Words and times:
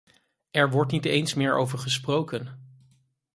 Er 0.51 0.69
wordt 0.71 0.91
niet 0.91 1.05
eens 1.05 1.33
meer 1.33 1.55
over 1.57 1.77
gesproken. 1.79 2.59